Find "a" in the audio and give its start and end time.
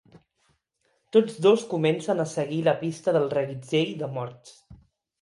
2.25-2.27